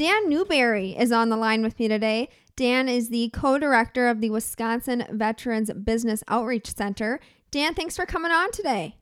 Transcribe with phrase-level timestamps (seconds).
[0.00, 2.30] Dan Newberry is on the line with me today.
[2.56, 7.20] Dan is the co director of the Wisconsin Veterans Business Outreach Center.
[7.50, 8.96] Dan, thanks for coming on today.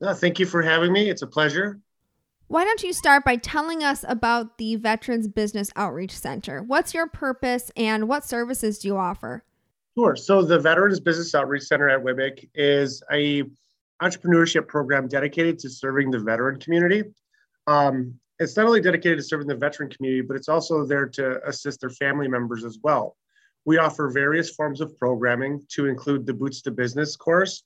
[0.00, 1.10] No, thank you for having me.
[1.10, 1.78] It's a pleasure.
[2.46, 6.62] Why don't you start by telling us about the Veterans Business Outreach Center?
[6.62, 9.44] What's your purpose and what services do you offer?
[9.94, 10.16] Sure.
[10.16, 13.42] So, the Veterans Business Outreach Center at WIBIC is a
[14.00, 17.04] entrepreneurship program dedicated to serving the veteran community.
[17.66, 21.46] Um, it's not only dedicated to serving the veteran community, but it's also there to
[21.46, 23.16] assist their family members as well.
[23.64, 27.62] We offer various forms of programming to include the Boots to Business course,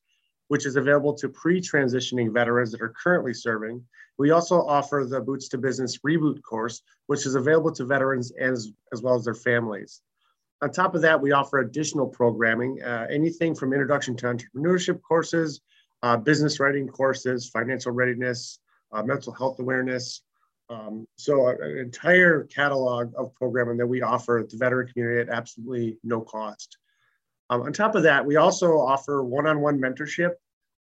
[0.48, 3.82] which is available to pre transitioning veterans that are currently serving.
[4.18, 8.70] We also offer the Boots to Business Reboot course, which is available to veterans as,
[8.92, 10.02] as well as their families.
[10.60, 15.60] On top of that, we offer additional programming, uh, anything from introduction to entrepreneurship courses
[16.04, 18.58] uh, business writing courses, financial readiness,
[18.92, 20.20] uh, mental health awareness.
[20.70, 25.98] Um, so an entire catalog of programming that we offer the veteran community at absolutely
[26.02, 26.78] no cost.
[27.50, 30.30] Um, on top of that, we also offer one-on-one mentorship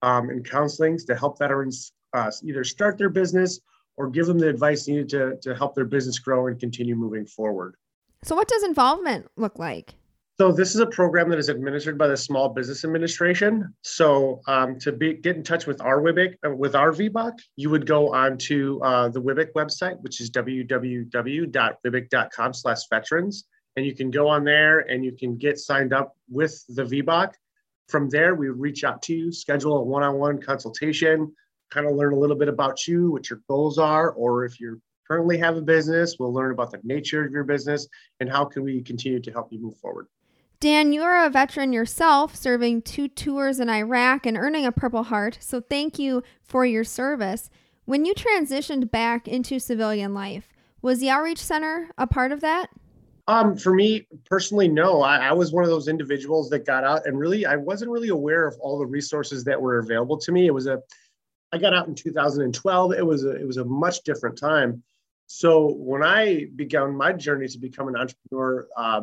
[0.01, 3.59] um, and counselings to help veterans uh, either start their business
[3.97, 7.25] or give them the advice needed to, to help their business grow and continue moving
[7.25, 7.75] forward.
[8.23, 9.95] So what does involvement look like?
[10.39, 13.71] So this is a program that is administered by the Small Business Administration.
[13.83, 17.69] So um, to be, get in touch with our WBIC, uh, with our VBOC, you
[17.69, 23.43] would go onto uh, the WBIC website, which is www.wibic.com slash veterans.
[23.75, 27.33] And you can go on there and you can get signed up with the VBOC.
[27.89, 31.31] From there, we reach out to you, schedule a one-on-one consultation,
[31.69, 34.81] kind of learn a little bit about you, what your goals are, or if you
[35.07, 37.87] currently have a business, we'll learn about the nature of your business
[38.19, 40.07] and how can we continue to help you move forward.
[40.63, 45.39] Dan, you're a veteran yourself, serving two tours in Iraq and earning a Purple Heart,
[45.41, 47.49] so thank you for your service.
[47.83, 50.47] When you transitioned back into civilian life,
[50.81, 52.69] was the Outreach Center a part of that?
[53.27, 55.01] Um, for me personally, no.
[55.01, 58.07] I, I, was one of those individuals that got out and really I wasn't really
[58.07, 60.47] aware of all the resources that were available to me.
[60.47, 60.81] It was a
[61.51, 62.93] I got out in 2012.
[62.93, 64.81] It was a it was a much different time.
[65.27, 69.01] So when I began my journey to become an entrepreneur, uh,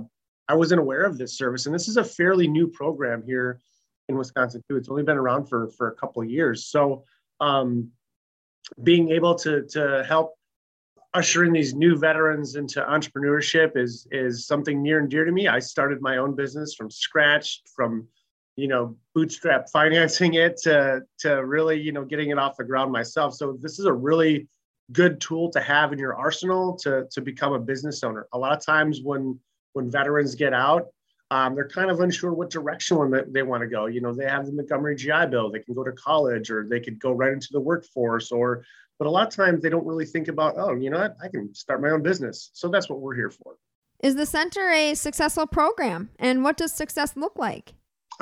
[0.51, 1.67] I wasn't aware of this service.
[1.67, 3.61] And this is a fairly new program here
[4.09, 4.77] in Wisconsin too.
[4.77, 6.67] It's only been around for, for a couple of years.
[6.67, 7.05] So
[7.39, 7.91] um,
[8.83, 10.35] being able to, to help
[11.15, 15.47] usher in these new veterans into entrepreneurship is, is something near and dear to me.
[15.47, 18.09] I started my own business from scratch, from
[18.57, 22.91] you know bootstrap financing it to, to really you know getting it off the ground
[22.91, 23.35] myself.
[23.35, 24.49] So this is a really
[24.91, 28.27] good tool to have in your arsenal to, to become a business owner.
[28.33, 29.39] A lot of times when
[29.73, 30.89] when veterans get out,
[31.31, 33.87] um, they're kind of unsure what direction they, they want to go.
[33.87, 36.81] You know, they have the Montgomery GI Bill, they can go to college or they
[36.81, 38.65] could go right into the workforce or,
[38.99, 41.29] but a lot of times they don't really think about, oh, you know what, I
[41.29, 42.51] can start my own business.
[42.53, 43.57] So that's what we're here for.
[44.03, 46.11] Is the center a successful program?
[46.19, 47.75] And what does success look like?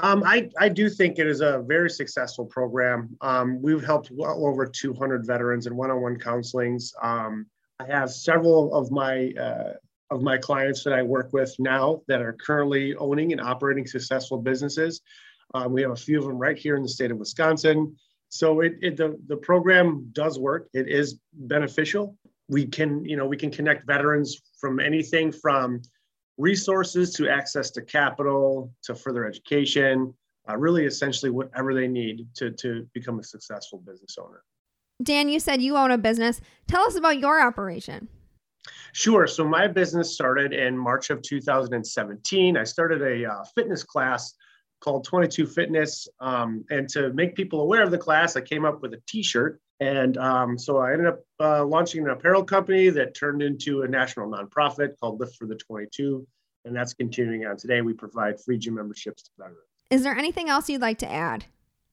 [0.03, 3.17] Um, I, I do think it is a very successful program.
[3.21, 6.93] Um, we've helped well over 200 veterans in one-on-one counselings.
[7.03, 7.47] Um,
[7.81, 9.73] I have several of my uh,
[10.11, 14.39] of my clients that I work with now that are currently owning and operating successful
[14.39, 15.01] businesses.
[15.55, 17.97] Um, we have a few of them right here in the state of Wisconsin.
[18.29, 20.69] So it, it the, the program does work.
[20.75, 22.17] It is beneficial.
[22.49, 25.83] We can, you know, we can connect veterans from anything from
[26.37, 30.15] resources to access to capital to further education,
[30.49, 34.43] uh, really essentially whatever they need to, to become a successful business owner.
[35.03, 36.41] Dan, you said you own a business.
[36.67, 38.09] Tell us about your operation.
[38.93, 39.27] Sure.
[39.27, 42.57] So my business started in March of 2017.
[42.57, 44.35] I started a uh, fitness class
[44.81, 46.09] called 22 Fitness.
[46.21, 49.23] Um, and to make people aware of the class, I came up with a t
[49.23, 49.61] shirt.
[49.81, 53.89] And um, so I ended up uh, launching an apparel company that turned into a
[53.89, 56.27] national nonprofit called Lift for the 22.
[56.65, 57.81] And that's continuing on today.
[57.81, 59.61] We provide free gym memberships to veterans.
[59.91, 61.45] Is there anything else you'd like to add?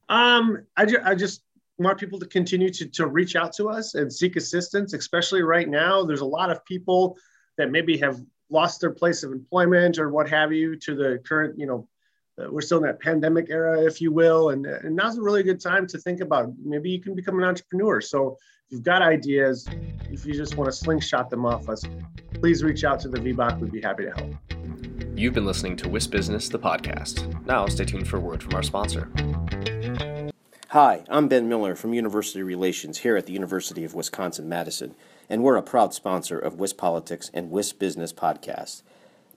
[0.09, 1.41] Um, I, ju- I just
[1.77, 5.67] want people to continue to, to reach out to us and seek assistance, especially right
[5.67, 6.03] now.
[6.03, 7.17] There's a lot of people
[7.57, 8.19] that maybe have
[8.49, 11.87] lost their place of employment or what have you to the current, you know,
[12.41, 14.49] uh, we're still in that pandemic era, if you will.
[14.49, 17.45] And, and now's a really good time to think about maybe you can become an
[17.45, 18.01] entrepreneur.
[18.01, 18.37] So
[18.67, 19.67] if you've got ideas,
[20.11, 21.83] if you just want to slingshot them off us,
[22.33, 23.59] please reach out to the VBOC.
[23.59, 24.33] We'd be happy to help.
[25.15, 27.45] You've been listening to WIS Business, the podcast.
[27.45, 29.09] Now, stay tuned for a word from our sponsor.
[30.75, 34.93] Hi, I'm Ben Miller from University Relations here at the University of Wisconsin Madison,
[35.29, 38.81] and we're a proud sponsor of WIS Politics and WIS Business Podcast.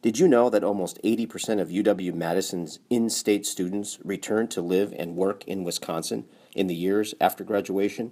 [0.02, 4.92] Did you know that almost 80% of UW Madison's in state students return to live
[4.98, 6.24] and work in Wisconsin
[6.56, 8.10] in the years after graduation?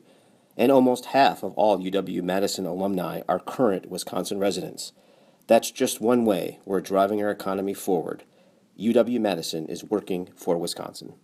[0.56, 4.92] And almost half of all UW Madison alumni are current Wisconsin residents.
[5.48, 8.22] That's just one way we're driving our economy forward.
[8.78, 11.14] UW Madison is working for Wisconsin.